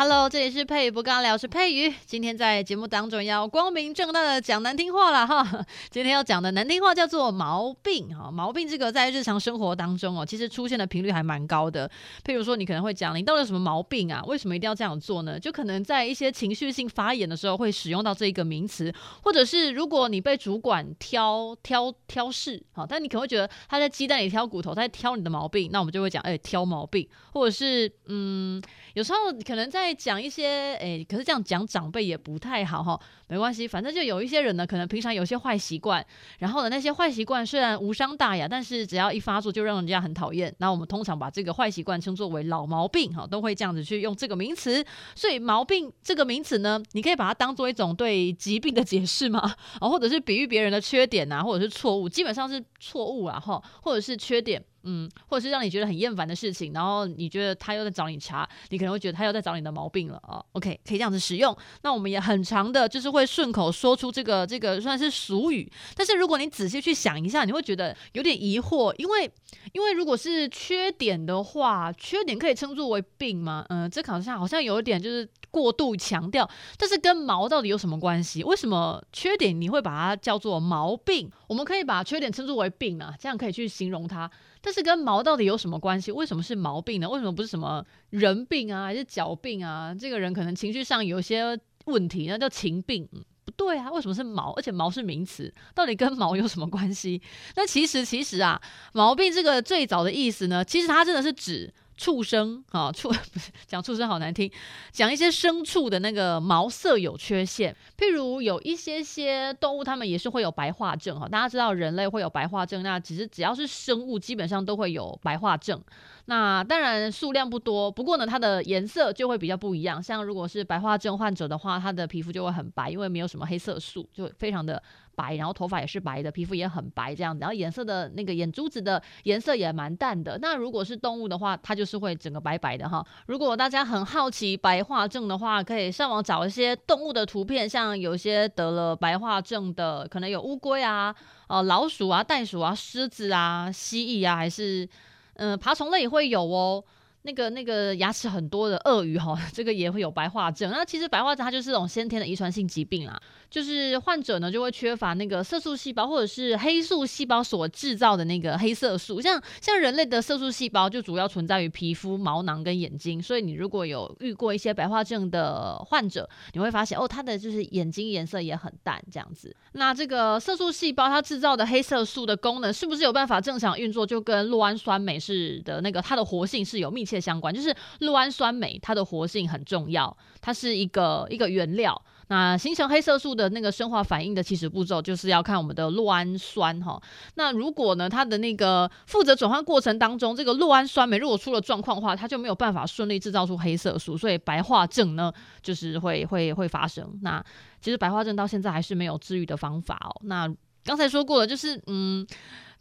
[0.00, 1.92] Hello，这里是佩瑜不尬聊，是佩瑜。
[2.06, 5.66] 今天在节目当中要光明正大的讲难听话了哈。
[5.90, 8.30] 今天要讲的难听话叫做毛病哈。
[8.30, 11.90] 毛病这个在日常生活当中哦，其实出现的频率还蛮高的。
[12.24, 14.22] 譬如说，你可能会讲你到底有什么毛病啊？
[14.24, 15.36] 为什么一定要这样做呢？
[15.36, 28.62] 就可能在一些情绪性发言的时候会使用到这一个名词，或者是如果你被主管挑挑挑事，好，但你可能会觉得他在鸡蛋里挑骨头，他在挑你的毛病，那我们就会讲哎挑毛病，或者是嗯，
[28.94, 32.98] 有时候可能在讲一些诶，可是这样讲长辈也不太好哈，
[33.28, 36.04] 没关系，反正就有一些人呢，可能平常有些坏习惯，
[36.38, 40.54] 然后呢，那些坏习惯虽然无伤大雅，但是只要一发作就让人家很讨厌。
[40.58, 44.84] 那我们通常把这个坏习惯称作为老毛病哈，都会这样子去用这个名词。
[45.14, 49.40] 所以毛病这个名词呢，你可以把它当做一种对疾病的解释吗，
[49.80, 54.62] 啊， 或者是比喻别人的缺点啊，或者是错误，基本上是错误啊哈，或者是缺点。
[54.84, 60.42] 嗯，或者是让你觉得很厌烦的事情，然后你觉得他又在找你茬，你可能会觉得他又在找你的毛病了啊。
[60.52, 61.56] OK，可以这样子使用。
[61.82, 65.70] 那我们也很常的，就是会顺口说出这个这个算是俗语。
[65.94, 69.30] 但是如果你仔细去想一下，你会觉得有点疑惑，因为
[69.72, 73.64] 因为如果是缺点的话，缺点可以称作为病吗？
[73.68, 76.48] 嗯，这好像好像有一点就是过度强调。
[76.76, 78.42] 但是跟毛到底有什么关系？
[78.44, 81.30] 为什么缺点你会把它叫做毛病？
[81.46, 84.30] 我们可以把缺点称作为病啊，这样可以去形容它。
[84.68, 86.12] 这是跟毛到底有什么关系？
[86.12, 87.08] 为什么是毛病呢？
[87.08, 89.94] 为什么不是什么人病啊，还是脚病啊？
[89.98, 93.08] 这个人可能情绪上有些问题，那叫情病。
[93.46, 94.52] 不对啊，为什么是毛？
[94.52, 97.22] 而且毛是名词，到底跟毛有什么关系？
[97.56, 98.60] 那其实其实啊，
[98.92, 101.72] 毛病这个最早的意思呢，其实它真的是指。
[101.98, 104.50] 畜生啊，畜不是讲畜生好难听，
[104.92, 111.28] 讲一些牲畜的那个毛色有缺陷，譬如有一些些动物，它们也是会有白化症哈。
[111.28, 115.82] 大家知道人类会有白化症，那只是只要是生物，基本上都会有白化症。
[116.28, 120.02] 那当然数量不多，不过呢，它的颜色就会比较不一样。
[120.02, 124.82] 像如果是白化症患者的话，他的皮肤就会很白，因为没有什么黑色素，就非常的。
[125.18, 130.38] 白，然后头发也是白的，皮肤也很白，这样子，然后颜色的那个眼珠子的颜色也蛮淡的。
[130.40, 133.04] 那如果是动物的话，它就是会整个白白的哈。
[133.26, 141.12] 如果大家很好奇白化症的话，可以上网找一些动物的图片，像有些得了白化症的，可能有乌龟啊、
[141.48, 144.88] 呃老鼠啊、袋鼠啊、狮子啊、蜥蜴啊，还是、
[145.38, 146.84] 嗯、爬虫类也会有哦。
[147.22, 150.70] 那个那个牙齿很多的鳄鱼哈， 这个也会有白化症。
[150.70, 159.20] 那其实白化症它就是这种先天的遗传性疾病啦，就是患者呢就会缺乏那个色素细胞或者是黑素细胞所制造的那个黑色素。
[159.20, 169.54] 像像人类的色素细胞就主要存在于皮肤、毛囊跟眼睛，所以你如果有遇过一些白化症的患者，你会发现哦，他的就是眼睛颜色也很淡这样子。
[169.72, 174.06] 那这个色素细胞它制造的黑色素的功能是不是有办法正常运作？
[174.06, 182.02] 就跟酪氨酸酶是的那个它的活性是有密切相关，就是酪氨酸酶，它的活性很重要，它是一个一个原料。
[182.28, 187.00] 那形成黑色素的那个生化反应的起始步骤，就是要看我们的酪氨酸哈。
[187.34, 197.18] 那如果呢，它的那个负责转换过程当中，这个酪氨酸酶如果出了状况的话，它就没有办法顺利制造出黑色素，所以白化症呢，就是会会会发生。
[197.22, 197.44] 那
[197.80, 200.20] 其实白化症到现在还是没有治愈的方法哦。
[200.24, 200.48] 那
[200.84, 202.26] 刚才说过了，就是嗯。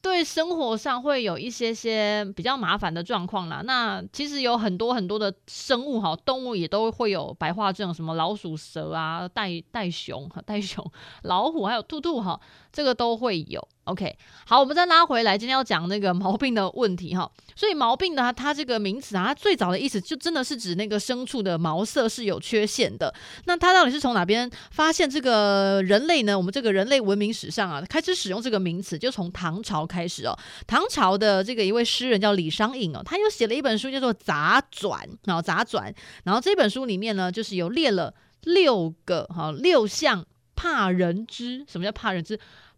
[0.01, 3.61] 对生活上会有一些些比较麻烦的状况啦。
[3.65, 10.89] 那其实有很多很多的生物哈，动物也都会有白化症，什么老鼠、蛇啊、袋袋熊、 袋熊、
[11.23, 12.39] 老虎，还有兔兔哈，
[12.71, 13.67] 这个都会有。
[13.87, 17.31] OK，好，我们再拉回来，今天要讲那个毛病的问题哈。
[17.55, 23.13] 所以毛病呢，它这个名词啊，它最早的意思就真的是指那个牲畜的毛色是有缺陷的。
[23.45, 26.37] 那它到底是从哪边发现这个人类呢？
[26.37, 30.37] 我们这个人类文明史上啊，开始使用这个名词，就从唐朝开始哦。
[30.67, 35.89] 唐朝的这个一位诗人叫李商隐哦，他又写了一本书叫做《杂传》然后《杂传》，
[36.25, 38.13] 然后这本书里面呢，就是有列了
[38.43, 40.25] 六个哈六项
[40.55, 41.65] 怕人知。
[41.69, 42.37] 什么叫怕人知？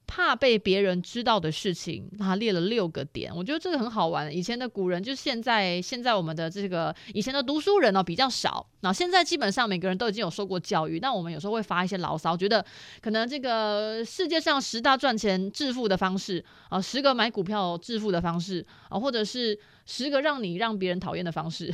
[0.10, 4.36] 怕被别人知道的事情，他列了六个点，我觉得这个很好玩。
[4.36, 12.66] 以前的古人，就是现在现在我们的这个以前的读书人哦比较少，那现在基本上每个人都已经有受过教育，那我们有时候会发一些牢骚，觉得
[13.02, 19.58] 可能这个世界上十大赚钱致富的方式啊，十个买股票致富的方式啊，或者是
[19.90, 21.74] 十个让你让别人讨厌的方式，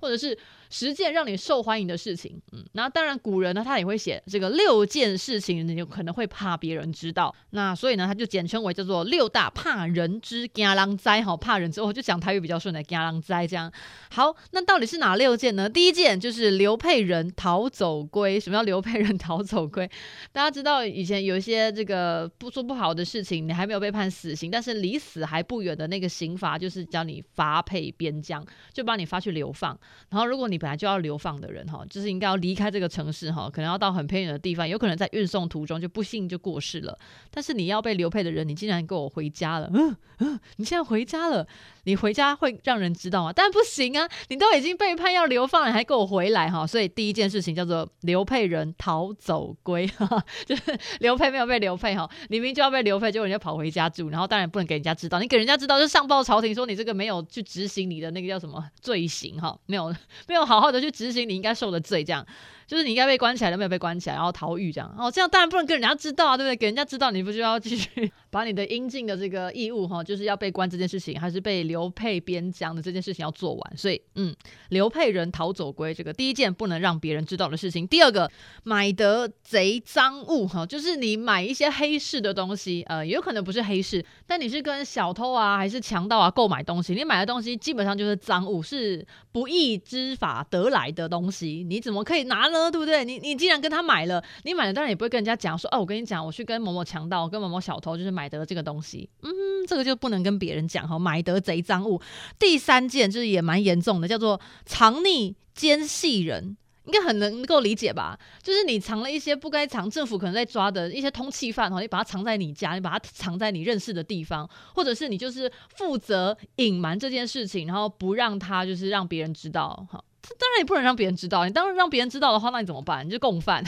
[0.00, 0.38] 或者是
[0.70, 2.40] 十件让你受欢迎的事情。
[2.52, 13.70] 嗯，那当然古人呢，他也会写这个六件事情，你有可能会怕别人知道，那所以呢，他就简称为叫做六大怕人知惊人知哈，怕人之后就讲台语比较顺的惊人知这样。
[14.10, 15.68] 好，那到底是哪六件呢？
[15.68, 18.38] 第一件就是刘沛仁逃走归。
[18.38, 19.90] 什么叫刘沛仁逃走归？
[20.30, 29.74] 大家知道以前有一些这个不说不好的事情，你还没有被判死刑，但是离死还不远的那个刑罚，就是叫你发配边疆，就把你发去流放。
[30.10, 36.98] 然后如果你本来就要流放的人哈，就是应该要离开这个城市哈，可能要到很偏远的地方，有可能在运送途中就不幸就过世了。
[37.30, 41.46] 但是你要被流配的人，你竟然跟我回家了，嗯嗯，你现在回家了。
[41.84, 43.32] 你回家会让人知道吗？
[43.34, 44.06] 但不行啊！
[44.28, 46.66] 你都已经被判要流放了，还给我回来哈！
[46.66, 59.94] 所以第一件事情叫做流配人逃走归哈， 就是流配没有被流配哈，明明就要被流配，结果人家跑回家住，然后当然不能给人家知道，你给人家知道就上报朝廷说你这个没有去执行你的那个叫什么罪行哈，没有
[60.26, 62.26] 没有好好的去执行你应该受的罪这样。
[62.70, 66.54] 就是你应该被关起来都没有被关起来，然后逃狱这样哦，这样当然不能跟人家知道啊，对不对？
[66.54, 73.76] 给人家知道，你不就要继续 把你的应尽的这个义务哈，就是要被关这件事情，还是被流配边疆的这件事情要做完。
[73.76, 74.32] 所以，嗯，
[74.68, 77.84] 刘沛仁逃走归这个第一件不能让别人知道的事情。
[77.88, 78.30] 第二个，
[78.62, 92.59] 买得贼赃物哈，就是你买一些黑市的东西，呃，有可能不是黑市，但你是跟小偷啊还是强盗啊购买东西，你买的东西基本上就是赃物，是不义之法得来的东西，你怎么可以拿呢？
[92.68, 93.04] 对不对？
[93.04, 99.30] 你你既然跟他买了，你买了当然也不会跟人家讲说，哦，我跟你讲，我去跟某某强盗、跟某某小偷，就是买得这个东西，嗯，
[99.68, 102.02] 这个就不能跟别人讲哈，买得贼赃物。
[102.40, 108.18] 第三件就是也蛮严重的，叫做藏匿奸细人，应该很能够理解吧？
[108.42, 120.02] 就是你藏了一些不该藏，政府可能在抓的一些通缉犯哈，你把它藏在你家，你把它藏在你认识的地方，或者是你就是负责隐瞒这件事情，然后不让他就是让别人知道哈。
[120.38, 123.04] 当然也不能让别人知道，你当然让别人知道的话，那你怎么办？
[123.06, 123.64] 你就共犯，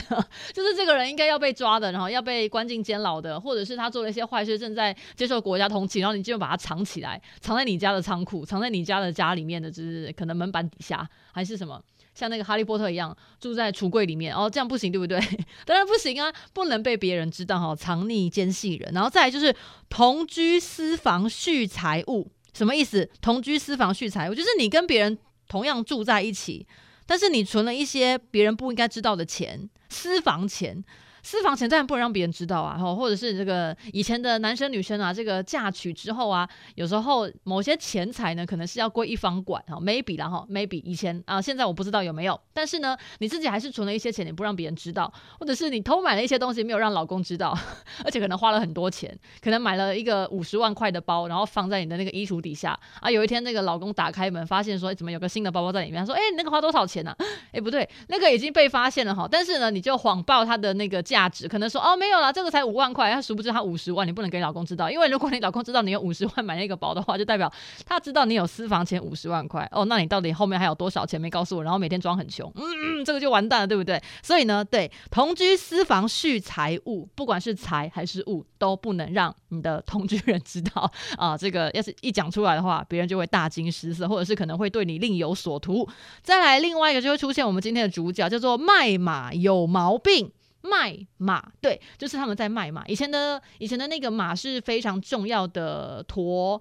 [0.53, 11.81] 就是这个人应该要被抓的，然后要被关进监牢的，或者是他做了一些坏事，正在接受国家通缉，然后你就把他藏起来，藏在你家的仓库，藏在你家的家里面的，就是可能门板底下，还是什么，
[12.13, 15.19] 像那个哈利波特一样住在橱柜里面，哦，这样不行，对不对？
[15.65, 19.53] 当然不行啊，不能被别人知道哈，藏匿奸细人，然后再来就是
[19.89, 23.09] 同居私房续财物，什么意思？
[23.21, 25.17] 同居私房续财物，就是你跟别人。
[25.47, 26.65] 同样住在一起，
[27.05, 30.83] 但是你存了一些别人不应该知道的钱，私房钱。
[31.23, 47.57] 私房钱当然不能让别人知道啊，或者是这个以前的男生女生啊，这个嫁娶之后啊，有时候某些钱财呢，可能是要归一方管哈，maybe 啦哈，maybe 以前啊，现在我不知道有没有，但是呢，你自己还是存了一些钱，你不让别人知道，或者是你偷买了一些东西，没有让老公知道，
[48.03, 56.01] 而且可能花了很多钱，可能买了一个五十万块的包，然后放在你的那个衣橱底下啊，有一天那个老公打开门，发现说，怎么有个新的包包在里面？
[56.01, 57.15] 他说，哎，你那个花多少钱呢？
[57.17, 57.25] 啊？
[57.53, 61.01] 哎，不对，那个已经被发现了哈，但是呢，你就谎报他的那个。
[61.13, 67.51] 价值可能说哦没有啦，这个才五万块，他殊不知他五十万，你不能给老公知道，因为如果你老公知道你有五十万买那个包的话，就代表
[67.85, 71.63] 他知道你有私房钱五十万块哦，那你到底后面还有多少钱没告诉我？
[71.63, 72.63] 然后每天装很穷，嗯
[73.01, 74.01] 嗯，这个就完蛋了，对不对？
[74.23, 81.37] 所以呢，对同居私房续财物，不管是财还是物，都不能让你的同居人知道啊。
[81.37, 85.87] 这个要是一讲出来的话，别人就会大惊失色，或者是可能会对你另有所图。
[86.23, 90.31] 再来另外一个就会出现我们今天的主角，叫做卖马有毛病。
[90.63, 92.83] 卖马，对，就是他们在卖马。
[92.87, 96.59] 以前的以前的那个马是非常重要的驮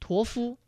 [0.00, 0.58] 驮夫，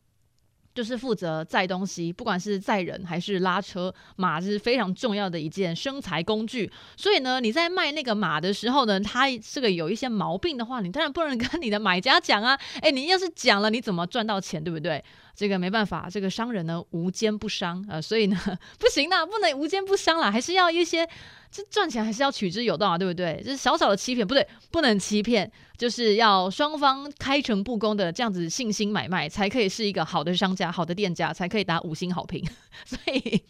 [0.73, 6.71] 就是负责载东西，不管是载人还是拉车，马是非常重要的一件生财工具。
[6.97, 12.59] 所以呢，你在卖那个马的时候呢，它这个有一些毛病的话，你当然不能跟你的买家讲啊。
[12.83, 15.03] 诶，你要是讲了，你怎么赚到钱，对不对？
[15.37, 18.37] 这个没办法，这个商人呢无奸不商啊，呃，所以呢
[18.81, 21.07] 不行啦，不能无奸不商啦，还是要一些
[21.51, 23.43] 这赚钱还是要取之有道啊，对不对？
[23.45, 32.43] 就是小小的欺骗不对，不能欺骗，就是要双方开诚布公的这样子信心买卖，才可以是一个好的商家、好的店家，才可以打五星好评。
[32.87, 33.43] 所以。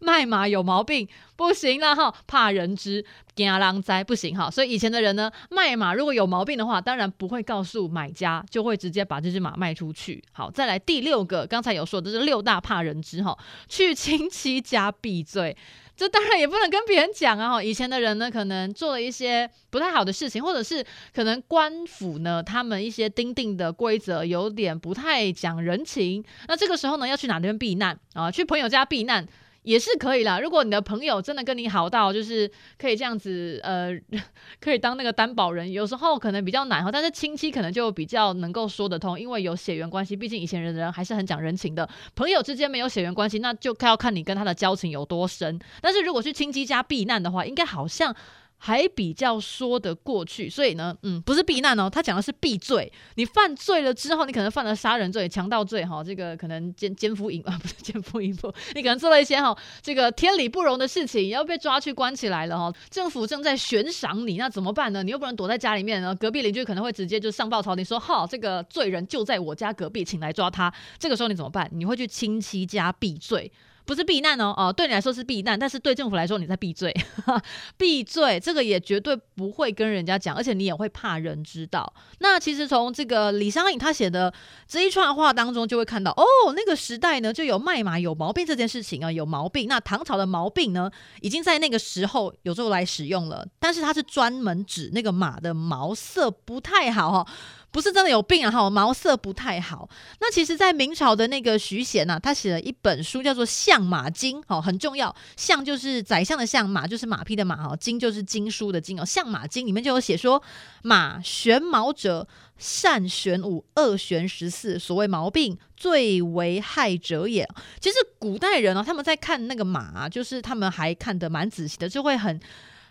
[0.00, 3.04] 卖马有毛病，不行了哈，怕人知，
[3.34, 4.50] 惊人知，不行哈。
[4.50, 10.22] 所以以前的人呢，卖马如果有毛病的话，当然不会告诉买家，就会直接把这只马卖出去。
[10.32, 13.36] 好，再来第六个，刚才有说的是六大怕人知哈，
[13.68, 15.56] 去亲戚家避罪，
[15.96, 17.62] 这当然也不能跟别人讲啊。
[17.62, 28.30] 以前的人呢，可能做了一些不太好的事情，或者是可能官府呢，他们一些订定的规则有点不太讲人情，那这个时候呢，要去哪边避难啊？
[28.30, 29.26] 去朋友家避难。
[29.62, 30.40] 也是可以啦。
[30.40, 33.90] 如果你的朋友真的跟你好到，就是可以这样子，呃，
[34.60, 36.90] 可以当那个担保人，有时候可能比较难哈。
[36.90, 40.16] 但是亲戚可能就比较能够说得通，因为有血缘关系。
[40.16, 41.88] 毕竟以前人人还是很讲人情的。
[42.14, 45.58] 朋友之间没有血缘关系，那就要看你跟他的交情有多深。
[45.80, 48.14] 但是如果去亲戚家避难的话，应该好像。
[48.60, 52.92] 还比较说得过去，所以呢，嗯，不是避难哦，他讲的是避罪。
[53.14, 62.72] 你犯罪了之后，你可能犯了杀人罪、强盗罪，哈，这个可能奸奸夫淫啊，不是奸夫淫妇，你可能做了一些哈，这个天理不容的事情，要被抓去关起来了哈。
[62.90, 65.02] 政府正在悬赏你，那怎么办呢？
[65.02, 70.72] 你又不能躲在家里面，然后隔壁邻居可能会直接就上报朝廷说，哈，这个罪人就在我家隔壁，请来抓他。
[70.98, 71.70] 这个时候你怎么办？
[71.72, 73.50] 你会去亲戚家避罪。
[73.88, 76.94] 不是避难哦，哦，对你来说是避难，但是对政府来说你在避罪，
[77.78, 81.90] 避罪这个也绝对不会跟人家讲，而且你也会怕人知道。
[82.18, 84.30] 那其实从这个李商隐他写的
[84.66, 89.66] 这一串话当中，就会看到哦，那个时代呢就有卖马有毛病这件事情啊，有毛病。
[89.66, 90.90] 那唐朝的毛病呢，
[91.22, 97.26] 已经在那个时候有时候来使用了，但是它是专门指那个马的毛色不太好哈。
[97.70, 99.88] 不是真的有病啊，哈，毛色不太好。
[100.20, 105.14] 那其实，在明朝的那个徐贤呐，他写了一本书，叫做《相马经》，哦，很重要。
[105.36, 109.02] 相就是宰相的相，马就是马匹的马，哈，经就是经书的经哦。
[109.06, 110.42] 《相马经》里面就有写说，
[110.82, 114.78] 马玄毛者，善玄五，恶玄十四。
[114.78, 117.46] 所谓毛病，最为害者也。
[117.80, 122.40] 其实古代人哦，他们在看那个马，就是他们还看得蛮仔细的，就会很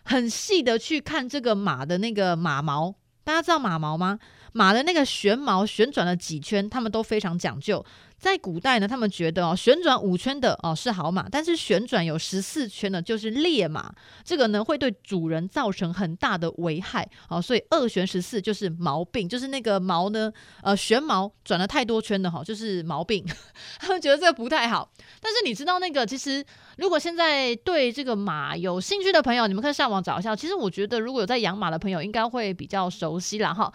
[0.03, 2.93] 很细的去看这个马的那个马毛。
[3.23, 4.19] 大家知道马毛吗？
[4.53, 7.85] 马的那个旋毛旋转了几圈，他们都非常讲究。
[8.17, 13.93] 在古代呢，他们觉得哦，旋转五圈的哦是好马，但是旋转有十四圈的，就是劣马。
[14.23, 23.23] 这个呢会对主人造成很大的危害哦，所以二旋十四就是毛病，就是那个毛呢，呃，旋毛转了太多圈的哈，就是毛病。
[23.79, 24.89] 他们觉得这个不太好。
[25.21, 26.43] 但是你知道那个，其实
[26.77, 30.35] 如果现在对这个马有兴趣的朋友，你们可以上网找一下。
[30.35, 33.71] 其实我觉得如果有在养马的朋友，应该会比较熟悉啦哈。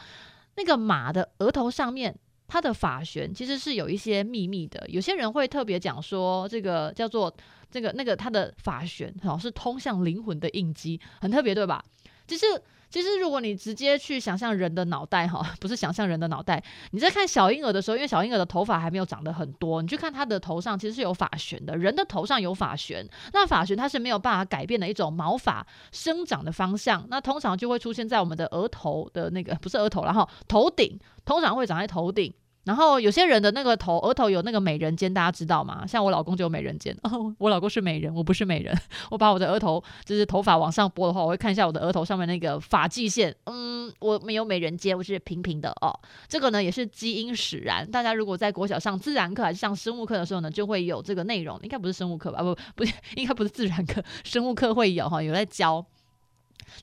[0.56, 2.14] 那个马的额头上面，
[2.46, 4.86] 它的法旋其实是有一些秘密的。
[4.88, 7.34] 有些人会特别讲说，这个叫做
[7.70, 11.84] 这个那个它的法旋，好像，是通向灵魂的印记，很特别，对吧？
[12.26, 12.46] 其实。
[12.92, 21.74] 其实，如果你直接去想象人的脑袋，哈，不是想象人的脑袋，你在看小婴儿的时候，因为小婴儿的头发还没有长得很多，你去看他的头上其实是有发旋的。
[21.74, 32.34] 人的头上有发旋，那发旋它是没有办法改变的一种毛发生长的方向，那通常就会出现在我们的额头的那个，不是额头，然后头顶，通常会长在头顶。
[32.64, 35.86] 然后有些人的那个头额头有那个美人尖，大家知道吗？
[35.86, 36.96] 像我老公就有美人尖。
[37.02, 38.72] 哦， 我老公是美人，我不是美人。
[39.10, 43.34] 我把我的额头就是头发往上拨的话，我会看一下我的额头上面那个发际线。
[43.46, 45.92] 嗯，我没有美人尖，我是平平的哦。
[46.28, 47.90] 这个呢也是基因使然。
[47.90, 51.58] 大家如果在国小上自然课还是上生物课的时候呢，就会有这个内容。
[51.62, 52.42] 应该不是生物课吧？
[52.42, 52.84] 不，不，
[53.16, 55.84] 应该不是自然课，生物课会有哈，有在教。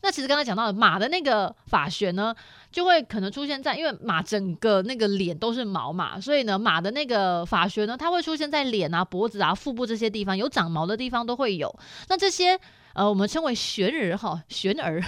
[0.01, 2.35] 那其实刚才讲到的马的那个发旋呢，
[2.71, 11.73] 就会可能出现在，因为马整个那个脸都是毛嘛，所以呢，马的那个发旋呢，它会出现在脸啊、脖子啊、腹部这些地方，有长毛的地方都会有。
[12.07, 12.59] 那这些。
[12.99, 15.01] 呃，我们称为旋儿哈，旋儿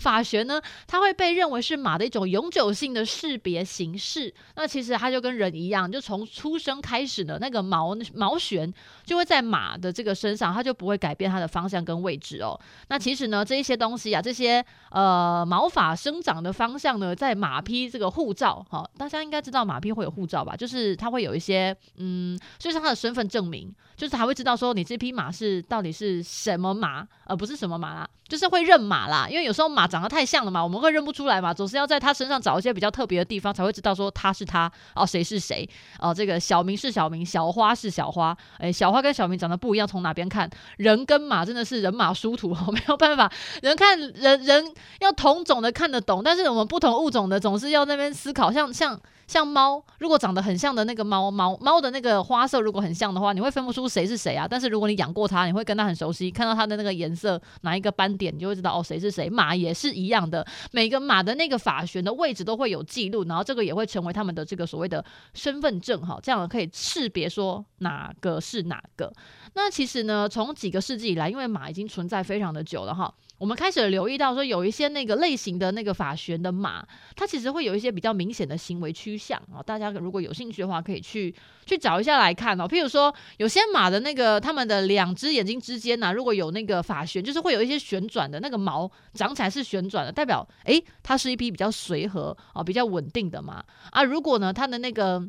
[0.00, 4.34] 发旋呢，它会被认为是马的一种永久性的识别形式。
[4.56, 12.58] 那其实它就跟人一样，就从出生开始呢那个毛毛旋就会在马的这个身上，它就不会改变它的方向跟位置哦。
[12.88, 20.56] 那其实呢，这一些东西啊，这些呃毛发生长的方向呢，在马匹这个护照哈，大家应该知道马匹会有护照吧？
[20.56, 27.06] 就是它会有一些嗯，就是它的身份证明，就是还会知道说你这匹马是到底是什么马。
[27.28, 29.26] 而、呃、不是什么麻辣，就是会认马啦。
[29.28, 31.52] 因为有时候马长得太像了嘛，我们会认不出来嘛。
[31.52, 35.68] 总是要在它身上找一些比较特别的地方，才会知道说它是它哦，谁是谁
[35.98, 36.12] 哦。
[36.12, 38.36] 这个小明是小明，小花是小花。
[38.58, 40.48] 诶，小花跟小明长得不一样，从哪边看？
[40.76, 43.32] 人跟马真的是人马殊途， 没有办法。
[43.62, 49.00] 人看人人要同种的看得懂，但是我们不同物种的总是要那边思考，像像。
[49.28, 54.46] 像猫，如果长得很像的那个猫猫猫的那个花色，如果很像的话，你会分不出谁是谁啊。
[54.48, 59.30] 但是如果你养过它，你会跟它很熟悉，看到它的那个颜色哪一个斑点，就会知道哦，谁是谁。
[59.30, 69.12] 马也是一样的，每个马的那个法旋的位置都会有记录，然后这个也会成为他们的这个所谓的身份证哈，这样可以识别说哪个是哪个。
[69.54, 73.14] 那其实呢，从几个世纪以来，因为马已经存在非常的久了哈。
[73.38, 79.62] 我们开始留意到说，有一些那个类型的那个发旋的马，它其实会有一些比较明显的行为趋向啊。
[79.62, 81.32] 大家如果有兴趣的话，可以去
[81.64, 82.66] 去找一下来看哦。
[82.66, 94.02] 譬如说，有些马的那个它们的两只眼睛之间呢，如果有那个发旋，就是会有一些旋转的那个毛长起来是旋转的，代表诶，它是一匹比较随和啊、比较稳定的马啊。
[94.02, 95.22] 如果呢，它的那个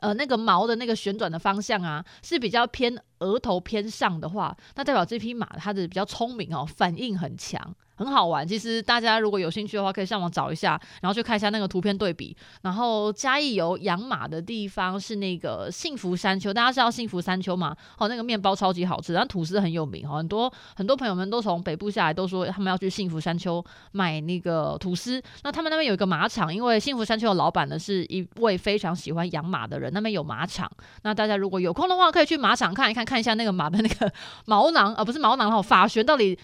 [0.00, 7.74] 呃那个毛的那个旋转的方向啊是比较偏额头偏上的话，那代表这匹马它的比较聪明哦，反应很强。
[7.98, 12.36] 很好玩，其实大家如果有兴趣的话，可以上网找一下，然后去看一下那个图片对比。
[12.60, 17.74] 然后嘉义有养马的地方是那个幸福山丘，大家知道幸福山丘吗？
[17.96, 25.18] 哦，那个面包超级好吃，然后吐司很有名哦，很多很多朋友们都从北部下来，都说他们要去幸福山丘买那个吐司。
[25.42, 30.70] 那他们那边有一个马场，因为幸福山丘的老板呢是一位非常喜欢养马的人，那边有马场。
[31.02, 34.12] 那大家如果有空的话，可以去马场看一看，看一下那个马的那个
[34.44, 36.36] 毛囊，而、呃、不是毛囊，然后发旋到底。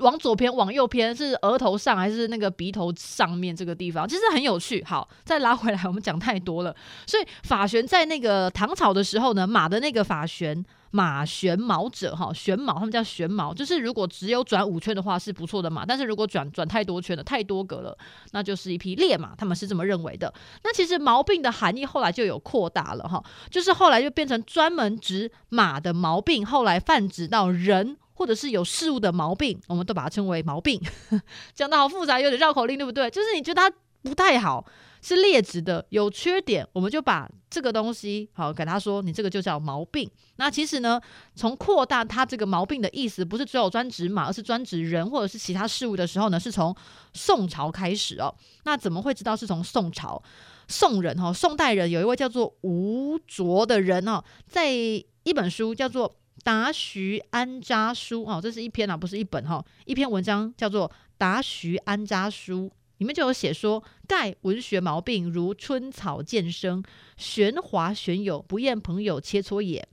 [0.00, 4.08] 往左偏，往右偏，是额头上还是那个鼻头上面这个地方？
[4.08, 4.82] 其实很有趣。
[4.82, 6.74] 好，再拉回来，我们讲太多了。
[7.06, 17.98] 所以发旋在那个唐朝的时候呢，马的那个发旋，马旋毛者哈，旋毛他们叫旋毛，就是如果只有转五圈的话是不错的马，但是如果转转太多圈了，太多格了，
[18.30, 20.32] 那就是一匹烈马，他们是这么认为的。
[20.62, 23.20] 那其实毛病的含义后来就有扩大了哈，
[23.50, 27.96] 就是后来就变成专门指马的毛病，后来泛指到人。
[28.16, 30.80] 或者是有事物的毛病，我们都把它称为毛病。
[31.52, 33.10] 讲得好复杂，有点绕口令，对不对？
[33.10, 34.64] 就是你觉得它不太好，
[35.04, 40.10] 是劣质的，有缺点，我们就把这个东西好给他说，你这个就叫毛病。
[40.36, 40.98] 那其实呢，
[41.34, 46.74] 从扩大它这个毛病的意思，不是只有专指马，而是专指人或者是其他事物的时候呢，是从
[47.12, 48.34] 宋朝开始哦。
[48.64, 50.22] 那怎么会知道是从宋朝？
[50.68, 56.16] 宋人哈，宋代人有一位叫做吴浊的人哦，在一本书叫做。
[56.42, 62.66] 答徐安家书哦，这是一篇啊，不是一本哈，一篇文章叫做《答徐安家书》，
[62.98, 66.82] 里面就有写说：盖文学毛病如春草渐生，
[67.16, 69.86] 玄华玄有，不厌朋友切磋也。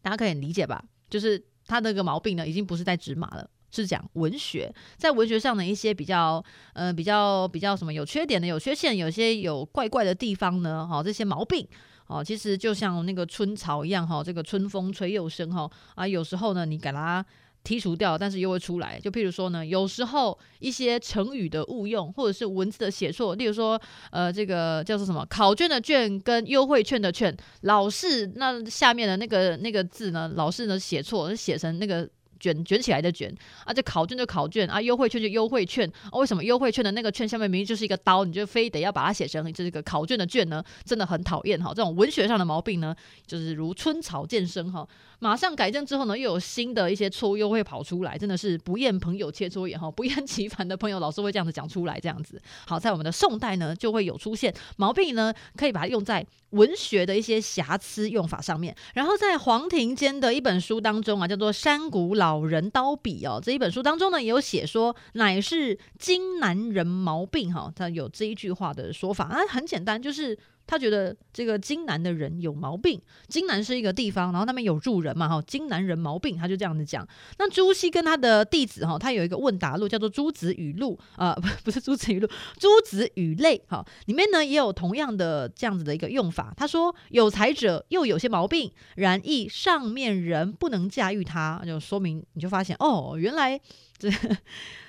[0.00, 0.82] 大家可以理解吧？
[1.10, 10.86] 就是他那个毛病呢，已经不是在指马了，是讲文学，在文学上的一些比较，呃，比较比较什么有缺点的、有缺陷、有些有怪怪的地方呢？
[10.86, 11.66] 哈，这些毛病。
[12.06, 17.22] 哦，其实就像那个春草一样哈，这个春风吹又生哈啊，有时候呢你给它
[17.68, 18.98] 剔除掉，但是又会出来。
[18.98, 23.78] 就譬如说呢，有时候一些成语的误用，或者是文字的写错，例如说
[24.10, 32.08] 呃这个叫做什么考卷的卷跟优惠券的券，老是那下面的那个那个字呢，老是呢写错，写成那个。
[32.38, 35.90] 卷卷起来的卷啊，这考卷就考卷啊，优惠券就优惠券。
[36.12, 40.62] 哦，为什么优惠券的那个券下面明明就是一个刀，你就非得要把它写成这个考卷的卷呢？
[40.84, 41.72] 真的很讨厌哈！
[41.74, 42.94] 这种文学上的毛病呢，
[43.26, 44.86] 就是如春草渐生哈。
[45.20, 52.40] 马上改正之后呢，又有新的一些错误又会跑出来，真的是不厌朋友切磋也哈，不厌其烦的朋友老是会这样子讲出来，这样子。
[52.66, 58.74] 好，在我们的宋代呢，就会有出现毛病呢，可以把它用在文学的一些瑕疵用法上面。
[58.94, 70.38] 然后在黄庭坚的一本书当中啊，叫做《山谷老老人刀笔》哦，这一本书当中呢，也有写说，乃是金男人毛病哈，他有这一句话的说法啊，很简单，就是。
[70.68, 73.00] 他觉得这个金南的人有毛病。
[73.26, 77.04] 金南是一个地方，然后那边有住人嘛，哈，金南人毛病，他就这样子讲。
[77.38, 82.28] 那朱熹跟他的弟子哈，他有一个问答录，叫做 《朱子语录》啊，不不是《朱子语录》，
[82.60, 86.52] 《朱子语类》哈，里面呢也有同样的这样子的一个用法。
[86.56, 93.58] 他说有才者又有些毛病，然亦上面人不能驾驭他，就说明你就发现哦，原来
[93.98, 94.10] 这。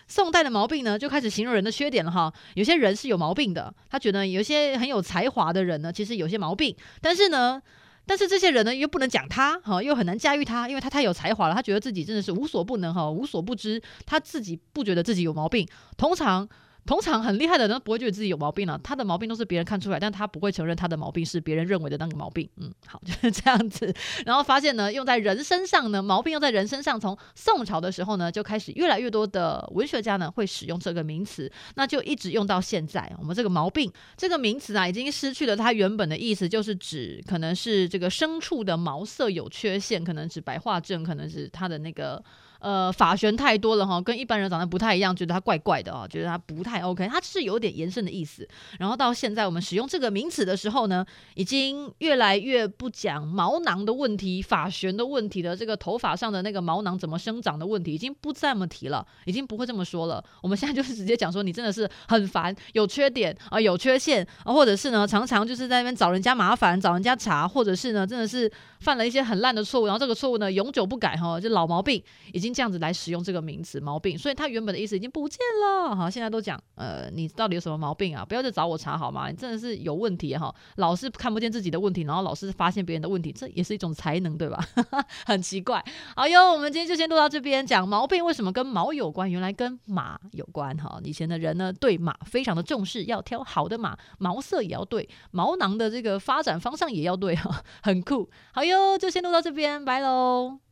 [0.10, 2.34] 宋代的毛病呢，就开始形容人的缺点了哈。
[2.56, 6.76] 有些人是有毛病的，他觉得有些很有才华的人呢，其实有些毛病。
[7.00, 7.62] 但是呢，
[8.06, 15.66] 但是这些人呢，又不能讲他哈，又很难驾驭他，因为他太有才华了，他觉得自己真的是无所不能哈，无所不知，他自己不觉得自己有毛病。
[15.96, 16.50] 通常。
[16.90, 22.50] 通常很厉害的人不会觉得自己有毛病了，他的毛病都是别人看出来，但他不会承认他的毛病是别人认为的那个毛病。
[22.58, 23.94] 嗯，好，就是这样子。
[24.26, 33.08] 然后发现呢，用在人身上呢，毛病用在人身上，从宋朝的时候呢，就开始越来越多的文学家呢会使用这个名词，那就一直用到现在。
[33.20, 42.24] 我们这个毛病这个名词啊，已经失去了它原本的意思，就是指可能是这个牲畜的毛色有缺陷，可能指白化症，可能是它的那个。
[42.60, 48.48] 呃，发旋太多了哈，跟一般人长得不太一样，觉得他怪怪的啊，觉得他不太 OK，他是有点延伸的意思。
[48.78, 60.22] 然后到现在我们使用这个名词的时候呢，已经越来越不讲毛囊的问题、发旋的问题的这个头发上的那个毛囊怎么生长的问题，已经不这么提了，已经不会这么说了。
[60.42, 72.49] 我们现在就是直接讲说，你真的是很烦，有缺点啊、有缺陷啊，或者是呢，常常就是在那边找人家麻烦，找人家茬，或者是呢，真的是犯了一些很烂的错误，然后这个错误呢，永久不改哈，就老毛病已经。
[72.50, 75.96] 经这样子来使用这个名词“毛病”，所以它原本的意思已经不见了。
[75.96, 78.26] 好，现在都讲，呃，你到底有什么毛病啊？
[78.26, 79.30] 不要再找我查好吗？
[79.30, 80.54] 你真的是有问题哈！
[80.78, 84.60] 老是看不见自己的问题，然后老是发现别人的问题，这也是一种才能，对吧？
[85.26, 85.84] 很奇怪。
[86.16, 89.30] 好哟，我们今天就先录到这边，讲毛病为什么跟毛有关？
[89.30, 91.00] 原来跟马有关哈！
[91.04, 98.30] 以前的人呢，对马非常的重视，要挑好的马，毛色也要对，毛囊的这个发展方向也要对哈，很酷。
[98.54, 100.69] 好哟，就先录到这边，拜喽。